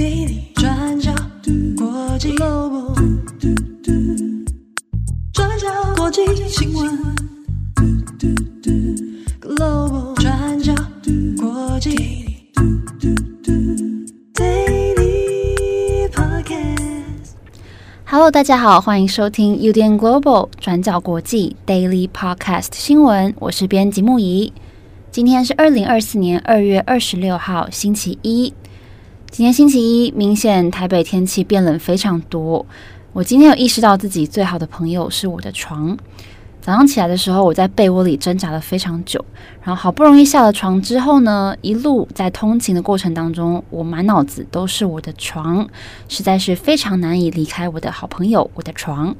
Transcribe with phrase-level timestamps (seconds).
[0.00, 1.12] Daily 转角
[1.76, 2.94] 国际 Global
[5.30, 6.98] 转角国际新闻
[9.42, 10.74] Global 转角
[11.38, 12.50] 国际
[14.34, 17.32] Daily Podcast
[18.06, 24.50] Hello，大家好，欢迎收听 UDN Global 转角国际 Daily Podcast 新闻，我是编辑木仪。
[25.10, 28.54] 今天是二零二四年二月二十六号，星期一。
[29.30, 32.66] 今天星期一，明显台北天气变冷非常多。
[33.12, 35.96] 我今天有意识到自己最好的朋友是我的床。
[36.60, 39.24] 早上起来的时候，我在被窝里挣扎了非常久，
[39.62, 45.66] 然后好不容易下了床之后呢，一路在通勤的过程当中，我满脑子都是我的床，
[46.08, 49.14] 实在是非常难以离开我的好朋友，我的床。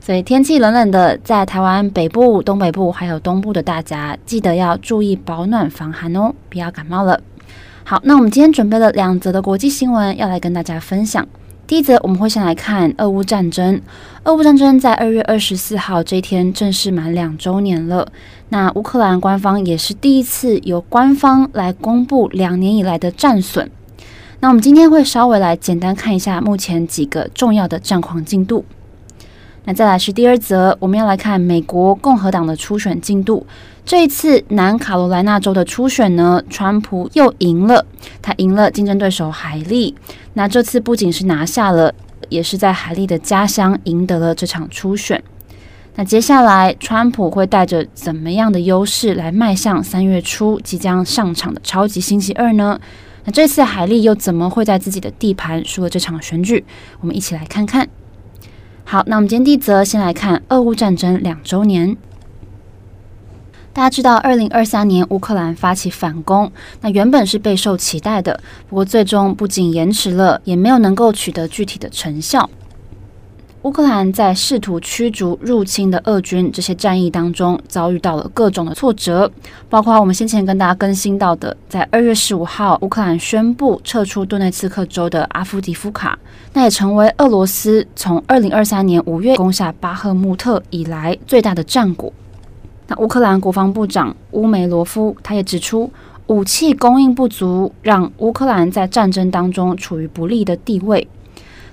[0.00, 7.20] 所以天气冷冷的，在台湾北部、东北部还有东部的大家，记得要注意保暖防寒哦，不要感冒了。
[7.86, 11.28] 好，那我们今天准备了两则的国际新闻要来跟大家分享。
[11.66, 13.78] 第一则，我们会先来看俄乌战争。
[14.22, 18.10] 俄乌战争在二月二十四号这一天正式满两周年了。
[18.48, 23.70] 那乌克兰官方也是第一次由官方来公布两年以来的战损。
[24.40, 28.64] 那我们今天会稍微来简单看一下目前几个重要的战况进度。
[29.66, 33.46] 那再来是第二则，我们要来看美国共和党的初选进度。
[33.86, 37.86] 这一次南卡罗来纳州的初选呢，川普又赢了，
[38.20, 39.94] 他赢了竞争对手海莉。
[40.34, 41.94] 那这次不仅是拿下了，
[42.28, 45.22] 也是在海莉的家乡赢得了这场初选。
[45.94, 52.78] 那接下来，川普会带着怎么样的优势来迈向三月初即将上场的超级星期二呢？
[53.24, 56.64] 那这次海莉又怎么会在自己的地盘输了这场选举？
[57.00, 57.88] 我们一起来看看。
[58.86, 61.96] 好，那我们今天第一则先来看俄乌战争两周年。
[63.72, 68.38] 大家知道，二零二三年乌克兰发起反攻，那原本是备受期待的，
[68.68, 72.48] 不过最终不仅延迟了，也没有能够取得具体的成效。
[73.64, 79.30] 乌克兰在试图驱逐入侵的俄军这些战役当中，遭遇到了各种的挫折，
[79.70, 86.18] 包括我们先前跟大家更新到的，在二月十五号，乌克兰宣布撤出顿内茨克州的阿夫迪夫卡，
[86.52, 92.12] 那也成为俄罗斯从二零二三年五月攻下巴赫穆特以来最大的战果。
[92.86, 95.90] 那乌克兰国防部长乌梅罗夫他也指出，
[96.26, 101.08] 武器供应不足，让乌克兰在战争当中处于不利的地位。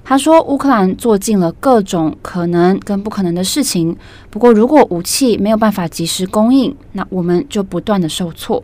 [0.04, 3.96] 他说：“乌克兰做尽了各种可能跟不可能的事情，
[4.30, 8.64] 不过如果武器没有办法及时供应，那我们就不断的受挫。”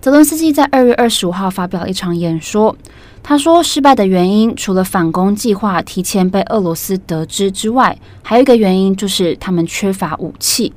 [0.00, 2.74] 泽伦斯基在二月二十五号发表了一场演说，
[3.22, 10.72] 他说：“失败的原因除了反攻计划提前被俄罗斯得知之外，还有一个原因就是他们缺乏武器。”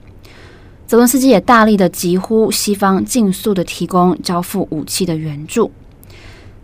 [0.88, 5.72] 泽伦斯基也大力的疾呼西方尽速的提供交付武器的援助。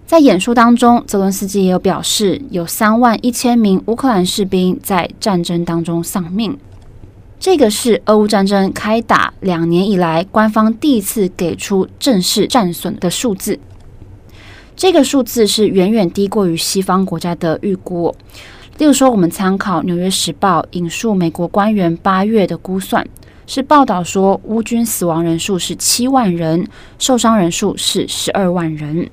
[0.10, 6.58] 在演说当中，泽伦斯基也有表示，有三万一千名乌克兰士兵在战争当中丧命。
[7.40, 13.60] 这个是俄乌战争开打两年以来，官方第一次给出正式战损的数字。
[14.76, 18.16] 这个数字是远远低过于西方国家的预估。
[18.80, 23.08] 例如说，我们参考《纽约时报》引述美国官员八月的估算，
[23.46, 29.08] 是报道说乌军死亡人数是七万人，受伤人数是十二万人。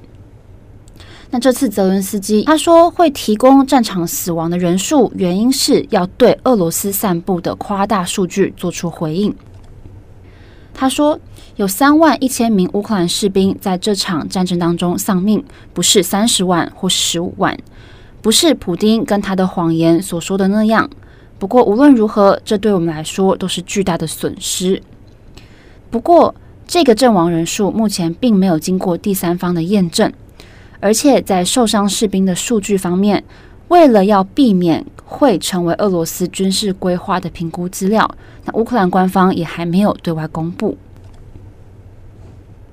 [1.31, 9.35] 那这次泽伦斯基他说会提供战场死亡的人数，原因是要对俄罗斯散布的夸大数据做出回应。
[10.73, 11.19] 他说
[11.57, 15.43] 有三万一千名乌克兰士兵在这场战争当中丧命，
[15.75, 17.59] 不是三十万或十五万，
[18.23, 20.89] 不是普丁跟他的谎言所说的那样。
[21.39, 24.81] 不过无论如何，这对我们来说都是巨大的损失。
[25.91, 26.35] 不过
[26.67, 30.13] 这个阵亡人数目前并没有经过第三方的验证。
[30.81, 33.23] 而且在受伤士兵的数据方面，
[33.69, 38.09] 为了要避免会成为俄罗斯军事规划的评估资料，
[38.45, 40.77] 那乌克兰官方也还没有对外公布。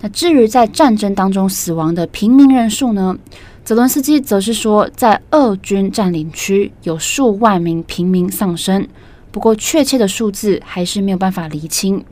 [0.02, 3.18] 那至于在战争当中死亡的平民人数呢？
[3.64, 8.86] 泽伦斯基则是说，在俄军占领区有数万名平民丧生，
[9.32, 12.04] 不过确切的数字还是没有办法厘清。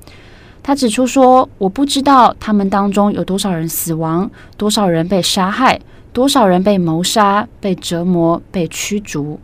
[0.64, 5.80] 他指出说：“我不知道他们当中有多少人死亡，多少人被杀害，
[6.14, 9.40] 多少人被谋杀、被折磨、被驱逐。”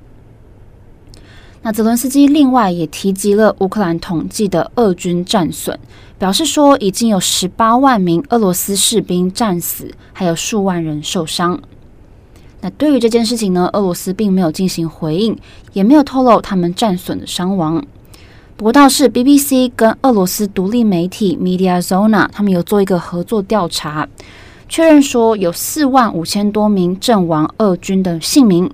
[1.63, 5.77] 那泽伦斯基另外也提及了乌克兰统计的俄军战损，
[6.17, 11.59] 表示说已经有十八万名俄罗斯士兵战死，还有数万人受伤。
[12.61, 15.37] 那对于这件事情呢，俄罗斯并没有进行回应，
[15.73, 17.83] 也没有透露他们战损的伤亡。
[18.57, 24.09] 不过倒是 BBC 跟俄罗斯独立媒体 Mediazona 他们有做一个合作调查，
[24.67, 28.67] 确认说有四万五千多名阵亡俄军的姓名。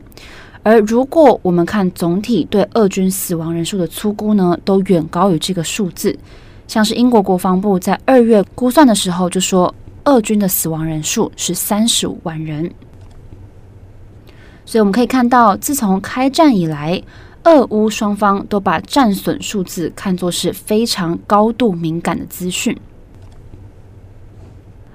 [0.64, 6.18] 而如果我们看总体对俄军死亡人数的粗估呢，都远高于这个数字。
[6.66, 9.76] 像是英国国防部在二月估算的时候就说，
[10.06, 12.72] 俄军的死亡人数是三十五万人。
[14.66, 17.04] 所以我们可以看到，自从开战以来，
[17.46, 22.78] 俄乌双方都把战损数字看作是非常高度敏感的资讯。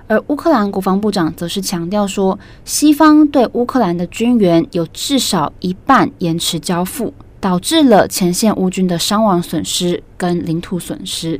[0.06, 11.38] 而乌克兰国防部长则是强调说，西方对乌克兰的军援有至少一半延迟交付，导致了前线乌军的伤亡损失跟领土损失。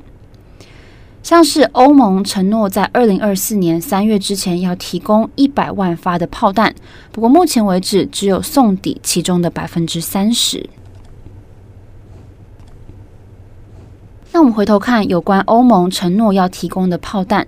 [1.23, 6.75] 像是欧盟承诺在二零二四年三月之前要提供一百万发的炮弹，
[7.11, 10.69] 不过目前为止只有送抵其中的百分之三十。
[14.33, 17.47] 那我们回头看有关欧盟承诺要提供的炮弹。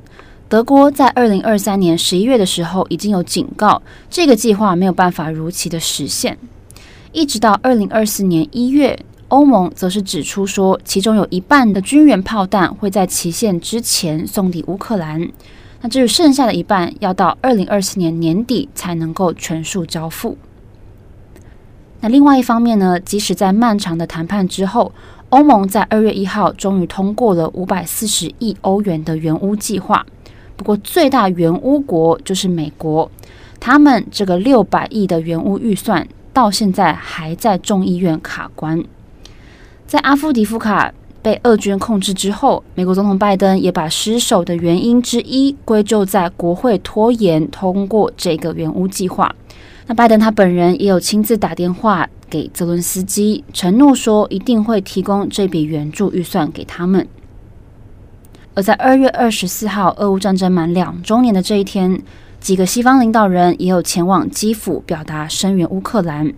[0.49, 6.37] 德国在二零二三年十一月的时候已经有警告，这个计划没有办法如期的实现。
[7.13, 8.99] 一直到二零二四年一月，
[9.29, 15.31] 欧盟则是指出说，其中有一半的军援炮弹会在期限之前送抵乌克兰，
[15.83, 20.37] 那至于剩下的一半，要到二零二四年年底才能够全数交付。
[22.01, 24.91] 那另外一方面呢，即使在漫长的谈判之后，
[25.31, 30.05] 欧盟在二月一号终于通过了五百四十亿欧元的援乌计划。
[30.57, 33.11] 不过，最大援乌国就是美国，
[33.59, 38.85] 他们这个六百亿的援乌预算到现在还在众议院卡关。
[39.87, 40.93] 在阿夫迪夫卡
[41.23, 49.35] 被俄军控制之后，美国总统拜登也把失守的原因之一归咎在国会拖延通过这个援乌计划。
[49.87, 57.07] 那拜登他本人也有亲自打电话给泽伦斯基，承诺说一定会提供这笔援助预算给他们。
[58.55, 62.01] 而在二月二十四号，俄乌战争满两周年的这一天，
[62.41, 66.33] 几个西方领导人也有前往基辅表达声援乌克兰。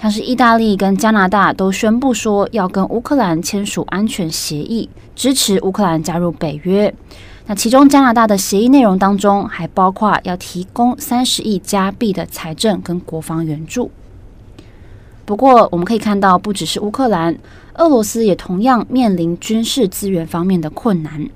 [0.00, 6.92] 像是意大利跟加拿大都宣布说要跟乌克兰签署安全协议，支持乌克兰加入北约。
[7.46, 13.90] 那其中加拿大的协议内容当中，还包括要提供三十亿加币的财政跟国防援助。
[15.24, 17.36] 不过，我们可以看到，不只是乌克兰，
[17.74, 21.28] 俄罗斯也同样面临军事资源方面的困难。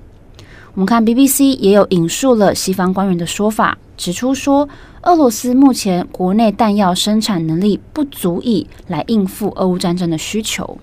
[0.73, 4.67] 我们看 BBC 也有引述了西方官员的说法，指出说，
[5.01, 10.77] 俄罗斯目前国内弹药生产能力不足以来应付俄乌战争的需求，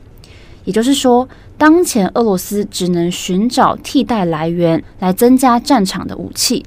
[0.65, 6.65] 也就是说，当前俄罗斯只能寻找替代来源来增加战场的武器，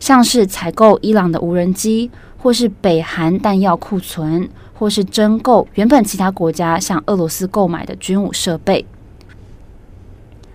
[0.00, 4.48] 像是采购伊朗的无人机，或是北韩弹药库存，
[4.82, 8.84] 或是征购原本其他国家向俄罗斯购买的军武设备。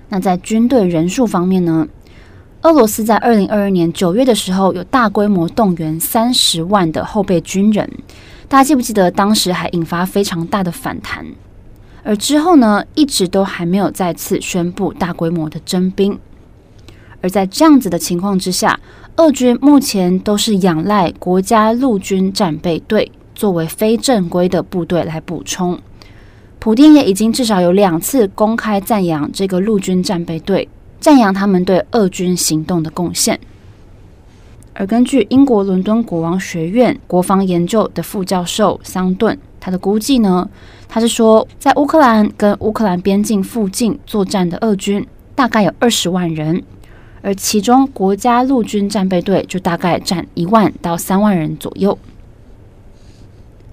[0.09, 1.88] 那在军队人数方面呢？
[2.63, 7.89] 俄罗斯在二零二二年九月的时候，有大规模动员三十万的后备军人，
[8.50, 9.09] 大家记不记得？
[9.09, 11.25] 当时还引发非常大的反弹，
[12.03, 16.19] 而之后呢，一直都还没有再次宣布大规模的征兵。
[17.21, 18.77] 而在这样子的情况之下，
[19.15, 25.79] 俄军目前都是仰赖国家陆军战备队作为非正规的部队来补充。
[26.59, 30.67] 普丁也已经至少有两次公开赞扬这个陆军战备队。
[30.99, 33.39] 赞扬他们对俄军行动的贡献。
[34.73, 40.49] 而根据英国伦敦国王学院国防研究的副教授桑顿，他的估计呢，
[40.89, 46.63] 他是说，在乌克兰跟乌克兰边境附近作战的俄军大概有二十万人，
[47.21, 51.97] 而其中国家陆军战备队就大概占一万到三万人左右。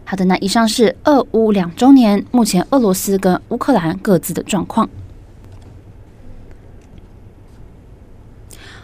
[0.07, 4.89] 好的，那以上是俄乌两周年，目前俄罗斯跟乌克兰各自的状况。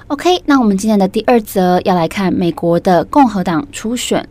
[0.09, 4.29] OK，那我们今天的第二则要来看美国的共和党初选。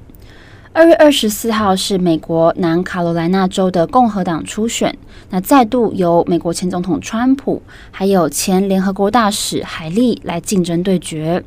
[0.74, 4.98] 二月二十四号是美国南卡罗来纳州的共和党初选，
[5.30, 11.44] 那再度由美国前总统川普还有前联合国大使海莉来竞争对决。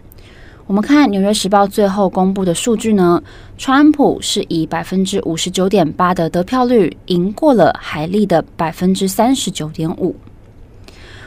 [0.67, 3.21] 我们看《纽约时报》最后公布的数据呢，
[3.59, 10.15] 川普是以百分之五十九点八的得票率赢过了海莉的百分之三十九点五。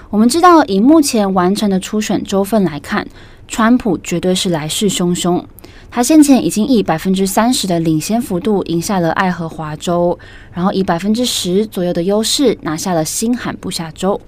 [0.10, 3.06] 我们知道，以目前完成的初选州份来看，
[3.48, 5.44] 川普绝对是来势汹汹。
[5.92, 10.18] 他先前已经以百分之三十的领先幅度赢下了爱荷华州，
[10.54, 14.20] 然后以百分之十左右的优势拿下了新罕布夏州。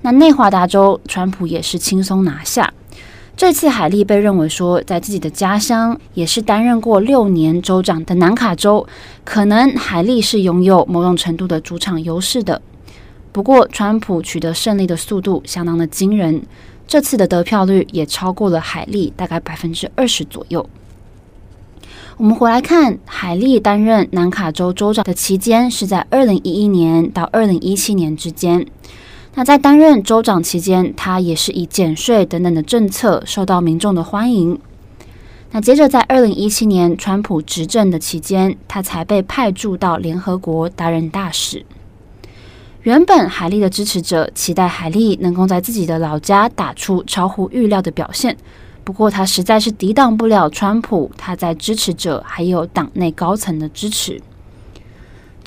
[0.00, 2.72] 那内华达州，川普也是轻松拿下。
[3.38, 8.84] 这次海莉被认为说，在自己的家乡也是担任过六年州长的南卡州，
[9.24, 12.60] 可能海莉是拥有某种程度的主场优势的。
[13.30, 16.42] 不过，川普取得胜利的速度相当的惊人，
[16.88, 20.68] 这次的得票率也超过了海莉，大概百分之二十左右。
[22.16, 28.66] 我们回来看，海莉担任南卡州州长的期间是在二零一一年到二零一七年之间。
[29.38, 34.58] 那在担任州长期间，他也是以减税等等的政策受到民众的欢迎。
[35.52, 41.64] 那接着在二零一七年川普执政的期间，他才被派驻到联合国担任大使。
[42.82, 48.36] 原本海莉的支持者期待海莉能够在自己的老家打出超乎预料的表现。
[48.82, 54.20] 不过，他实在是抵挡不了川普他在支持者还有党内高层的支持。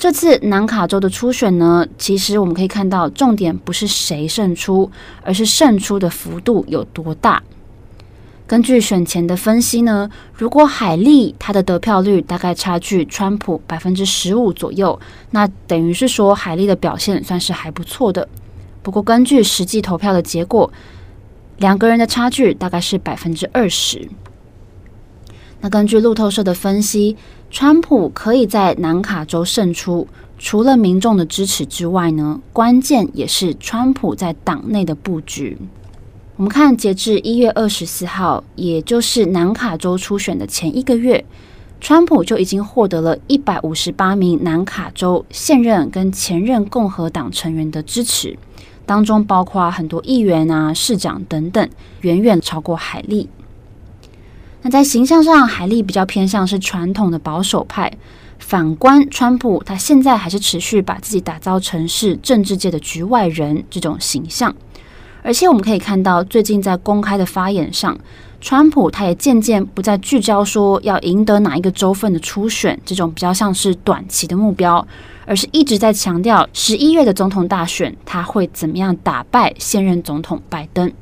[0.02, 4.90] 这次南卡州的初选呢，其实我们可以看到，重点不是谁胜出，
[5.22, 7.40] 而是胜出的幅度有多大。
[8.44, 14.98] 根据选前的分析呢，如果海莉他的得票率大概差距川普百分之十五左右，
[15.30, 18.28] 那等于是说海莉的表现算是还不错的。
[18.82, 20.72] 不过，根据实际投票的结果，
[21.58, 24.08] 两个人的差距大概是百分之二十。
[25.60, 27.16] 那根据路透社的分析，
[27.52, 35.58] 川普可以在南卡州胜出，除了民众的支持之外呢，关键也是川普在党内的布局。
[36.36, 41.22] 我们看，截至一月二十四号，也就是南卡州初选的前一个月，
[41.78, 48.38] 川普就已经获得了一百五十八名南卡州现任跟前任共和党成员的支持。
[48.86, 51.68] 当中包括很多议员啊、市长等等，
[52.00, 53.28] 远远超过海莉。
[54.62, 57.92] 那在形象上，海莉比较偏向是传统的保守派。
[58.38, 64.54] 反观川普，他现在还是持续把自己打造成是政治界的局外人这种形象。
[65.22, 67.96] 而且我们可以看到，最近在公开的发言上，
[68.40, 74.86] 川普他也渐渐不再聚焦说要赢得哪一个州份的初选这种比较像是短期的目标。
[75.24, 80.92] 而是一直在强调十一月的总统大选，他会怎么样打败现任总统拜登。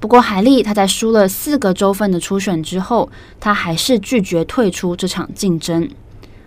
[0.00, 5.88] 不过，海莉他在输了四个州份的初选之后，他还是拒绝退出这场竞争。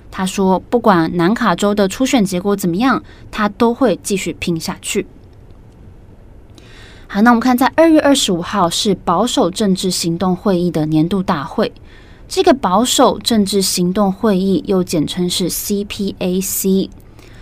[0.10, 5.06] 他说，不管南卡州的初选结果怎么样，他都会继续拼下去。
[7.08, 11.74] 好，那我们看，在二月二十五号是保守政治行动会议的年度大会。
[12.30, 16.90] 这个保守政治行动会议又简称是 CPAC，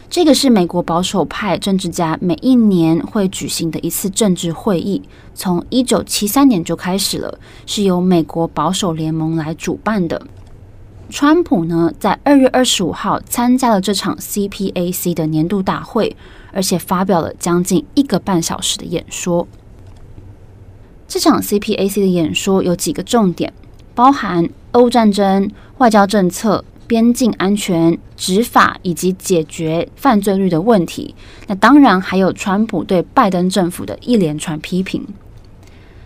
[0.09, 5.03] 这个是美国保守派政治家每一年会举行的一次政治会议，
[5.35, 7.37] 从一九七三年就开始了，
[7.67, 10.25] 是由美国保守联盟来主办的。
[11.11, 16.17] 川普呢，在二月二十五号参加了这场 CPAC 的年度大会，
[16.51, 19.47] 而且发表了将近一个半小时的演说。
[21.07, 23.53] 这场 CPAC 的演说有几个重点。
[23.95, 31.13] 包含俄乌战争、外交政策、边境安全、执法以及解决犯罪率的问题。
[31.45, 35.05] 那当然还有川普对拜登政府的一连串批评。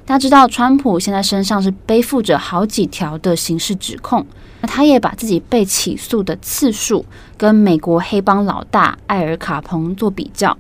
[0.05, 4.25] 大家知道，川普现在身上是背负着好几条的刑事指控。
[4.59, 7.05] 那他也把自己被起诉的次数
[7.37, 10.57] 跟美国黑帮老大艾尔卡彭做比较。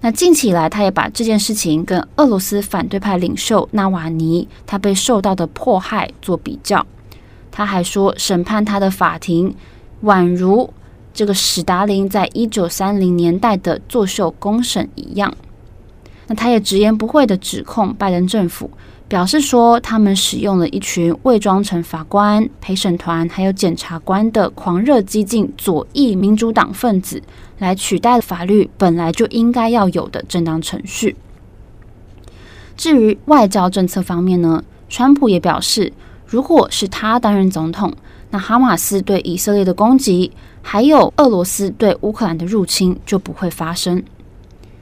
[0.00, 6.84] 那近期以来，他也把这件事情跟俄罗斯反对派领袖纳瓦尼他被受到的迫害做比较。
[7.56, 9.54] 他还说，审判他的法庭
[10.04, 10.68] 宛如
[11.14, 15.34] 这个史达林在一九三零年代的作秀公审一样。
[16.26, 18.70] 那他也直言不讳地指控拜登政府。
[19.08, 27.22] 表示说，他们使用了一群伪装成法官、陪审团还有检察官的狂热激进左翼民主党分子，
[27.58, 31.16] 来取代法律本来就应该要有的正当程序。
[32.76, 35.92] 至于外交政策方面呢，川普也表示，
[36.26, 37.92] 如果是他担任总统，
[38.30, 44.02] 那哈马斯对以色列的攻击，还有俄罗斯对乌克兰的入侵就不会发生。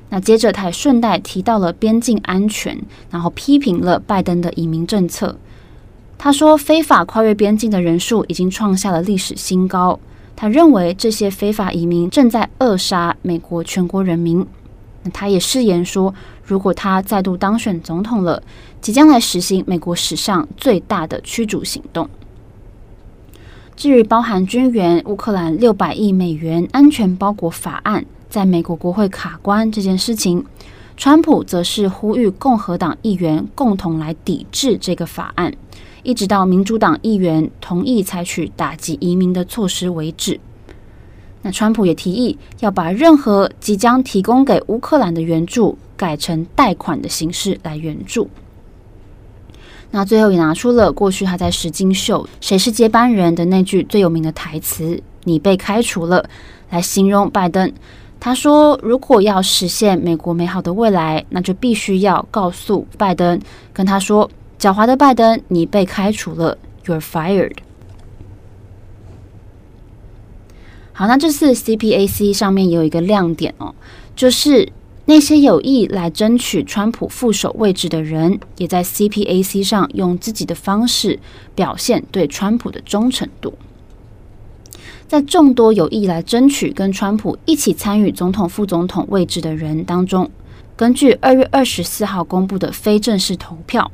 [0.09, 5.37] 那接着，他也顺带提到了边境安全，然后批评了拜登的移民政策。
[6.17, 9.99] 他说，非法跨越边境的人数已经创下了历史新高。
[10.37, 14.47] 他认为这些非法移民正在扼杀美国全国人民。
[15.03, 18.43] 那他也誓言说，如果他再度当选总统了，
[18.81, 22.09] 即将来实行美国史上最大的驱逐行动。
[23.77, 30.45] 至于包含军援乌克兰六百亿美元安全包裹法案，在美国国会卡关这件事情，
[30.97, 35.53] 川普则是呼吁共和党议员共同来抵制这个法案，
[36.05, 40.39] 一直到民主党议员同意采取打击移民的措施为止。
[41.43, 48.29] 那川普也提议要把任何即将提供给乌克兰的援助改成贷款的形式来援助。
[49.91, 56.29] 那最后也拿出了过去他在实金秀《谁是接班人》的那句最有名的台词：“你被开除了”，
[56.71, 57.73] 来形容拜登。
[58.19, 63.41] 他说：“如果要实现美国美好的未来，那就必须要告诉拜登，
[63.73, 67.53] 跟他说，狡猾的拜登，你被开除了，You're fired。”
[70.93, 73.75] 好，那这次 CPAC 上面也有一个亮点哦，
[74.17, 74.73] 就是
[75.07, 81.21] 那些有意来争取川普副手位置的人，也在 CPAC 上用自己的方式
[81.55, 83.53] 表现对川普的忠诚度。
[85.07, 90.31] 在众多有意来争取跟川普一起参与总统、副总统位置的人当中，
[90.75, 93.93] 根据二月二十四号公布的非正式投票，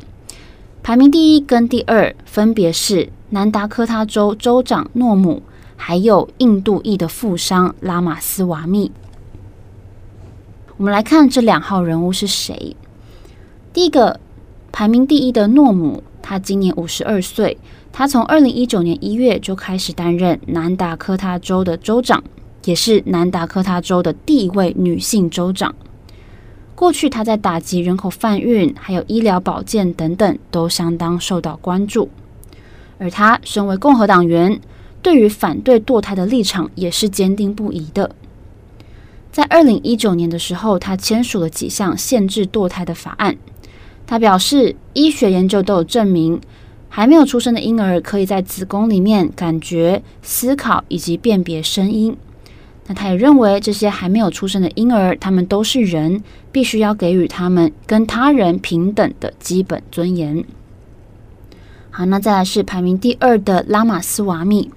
[0.82, 5.42] 排名第一跟第二分别是南达科他州州长诺姆，
[5.74, 8.92] 还有印度裔的富商拉马斯瓦密。
[10.80, 12.74] 我们来看这两号人物是谁？
[13.70, 14.18] 第一个
[14.72, 17.58] 排名第一的诺姆，他今年五十二岁。
[17.92, 22.24] 他从二零一九年一月就开始担任南达科他州的州长，
[22.64, 25.74] 也是南达科他州的第一位女性州长。
[26.74, 32.08] 过去他在打击人口贩运、还有医疗保健等等都相当受到关注。
[32.96, 34.58] 而他身为共和党员，
[35.02, 38.12] 对于反对堕胎的立场也是坚定不移的。
[39.32, 43.36] 在二零一九年的时候，他签署了几项限制堕胎的法案。
[44.06, 46.40] 他表示，医学研究都有证明。
[46.92, 52.16] 还没有出生的婴儿可以在子宫里面感觉、思考以及辨别声音。
[52.88, 60.44] 那他也认为这些还没有出生的婴儿，他们都是人，必须要给予他们跟他人平等的基本尊严。
[61.92, 64.72] 好，那再来是排名第二的拉玛斯瓦米。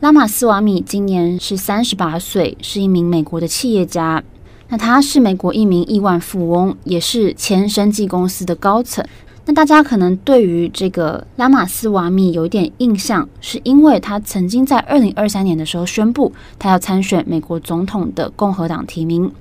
[0.00, 4.22] 拉玛斯瓦米今年是三十八岁，是一名美国的企业家。
[4.68, 9.02] 那他是美国一名亿万富翁，也是前生技公司的高层。
[9.46, 19.32] 那大家可能对于这个拉玛斯瓦米有一点印象，是因为他曾经在二零二三年的时候宣布他要参选美国总统的共和党提名。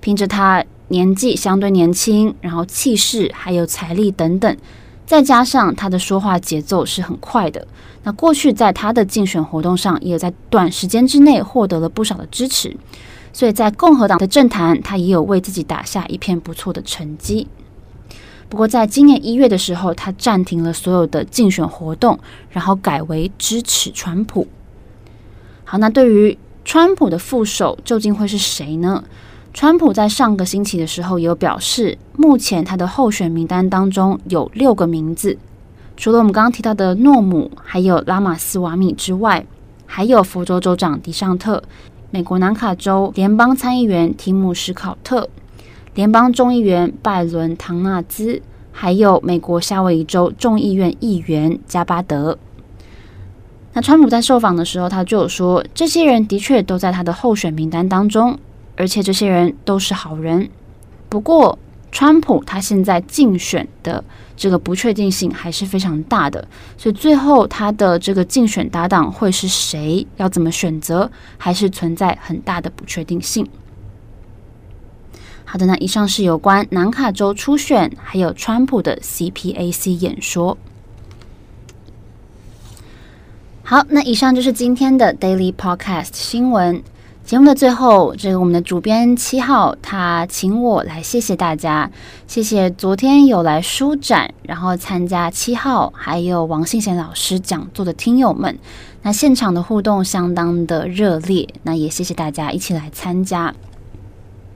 [0.00, 4.54] 凭着他年纪相对年轻，然后气势还有财力等等，
[5.06, 7.66] 再加上他的说话节奏是很快的。
[8.04, 12.76] 那过去在他的竞选活动上，也在短时间之内获得了不少的支持，
[13.32, 17.46] 所以在共和党的政坛，他也有为自己打下一片不错的成绩。
[18.48, 22.18] 不过，在今年一月的时候，他暂停了所有的竞选活动，
[22.50, 24.46] 然后改为支持川普。
[25.64, 29.04] 好，那对于川普的副手究竟会是谁呢？
[29.54, 35.36] 川普在上个星期的时候也有表示，目前他的候选名单当中有六个名字，
[35.94, 39.44] 除了我们刚刚提到的诺姆，还有拉马斯瓦米之外，
[39.84, 41.62] 还有佛州州长迪尚特、
[42.10, 45.28] 美国南卡州联邦参议员提姆史考特。
[45.94, 48.40] 联邦众议员拜伦·唐纳兹，
[48.72, 52.38] 还有美国夏威夷州众议院议员加巴德。
[53.74, 58.38] 那川普在受访的时候，他就说，这些人的确都在他的候选名单当中，
[58.76, 60.48] 而且这些人都是好人。
[61.08, 61.58] 不过，
[61.90, 64.02] 川普他现在竞选的
[64.34, 73.46] 这个不确定性还是非常大的，所以最后他的这个竞选搭档会是谁，要怎么选择，还是存在很大的不确定性。
[75.44, 80.56] 好的，那以上是有关南卡州初选，还有川普的 CPAC 演说。
[83.62, 86.82] 好，那以上就是今天的 Daily Podcast 新闻。
[87.32, 91.90] 节目的最后，这个我们的主编七号他请我来谢谢大家，
[92.26, 98.58] 谢谢昨天有来书展，然后参加七号还有王信贤老师讲座的听友们。
[99.00, 103.54] 那现场的互动相当的热烈，那也谢谢大家一起来参加。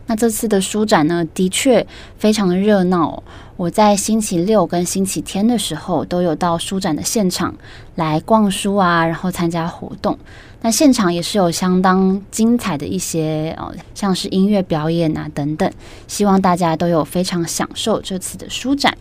[0.08, 1.86] 那这次的书展呢，的确
[2.18, 3.22] 非常的热闹。
[3.56, 7.54] 我在星期六跟星期天的时候都有到书展的现场
[7.94, 10.18] 来逛书啊，然后参加活动。
[10.66, 15.70] 那现场也是有相当精彩的一些哦，像是音乐表演啊等等。
[16.08, 18.98] 希望大家都有非常享受这次的书展。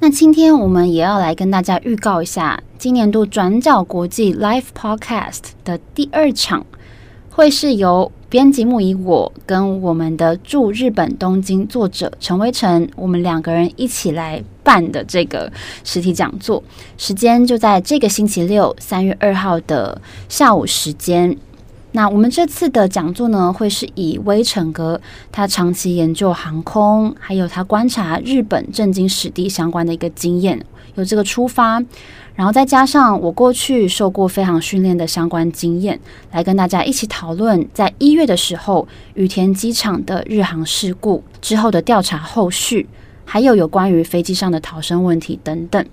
[0.00, 6.66] 那今天我们也要来跟大家预告一下，今年度转角国际 Live Podcast 的第二场。
[7.30, 15.50] 会是由编辑木以我跟我们的驻日本东京作者陈威成，我们两个人一起来办的这个
[15.82, 16.62] 实体讲座，
[16.98, 21.34] 时间就在这个星期六三月二号的下午时间。
[21.92, 25.00] 那我们这次的讲座呢，会是以威成哥
[25.32, 30.62] 他长期研究航空，还有他观察日本政经史地相关的一个经验，
[30.96, 31.82] 有这个出发。
[32.38, 35.98] 然后再加上我过去受过飞航训练的相关经验，
[36.30, 42.86] 来跟大家一起讨论，在一月的时候羽田机场的日航事故之后的调查后续，
[43.24, 45.84] 还有有关于飞机上的逃生问题等等。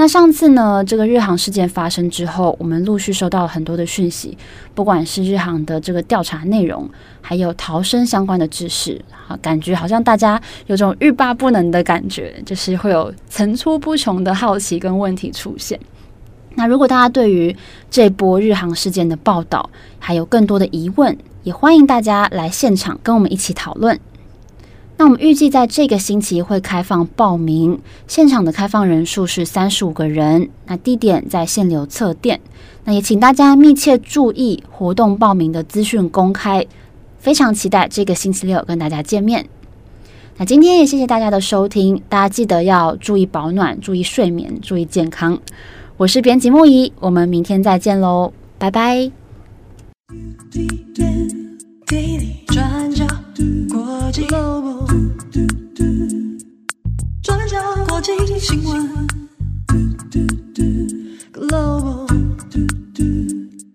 [0.00, 4.38] 那上次呢，这个日航事件发生之后，我们陆续收到了很多的讯息，
[4.72, 6.88] 不管是日航的这个调查内容，
[7.20, 15.76] 还有逃生相关的知识，啊，感觉好像大家有种欲罢不能的感觉，就是会有层出不穷的好奇跟问题出现。
[16.54, 17.54] 那如果大家对于
[17.90, 23.98] 这波日航事件的报道还有更多的疑问，也欢迎大家来现场跟我们一起讨论。
[25.00, 30.50] 那我们预计在这个星期会开放报名，现场的开放人数是三十五个人。
[30.66, 32.40] 那地点在限流侧店。
[32.84, 36.66] 那也请大家密切注意活动报名的资讯公开，
[37.20, 39.46] 非常期待这个星期六跟大家见面。
[40.36, 45.38] 那今天也谢谢大家的收听，大家记得要注意保暖、注意睡眠、注意健康。
[45.96, 49.12] 我是编辑木仪，我们明天再见喽，拜拜。
[52.46, 53.06] 转角
[53.70, 54.26] 国际
[57.98, 58.62] 我只要你亲
[61.32, 62.06] ，Global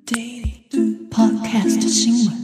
[0.06, 2.43] Daily podcast 的新闻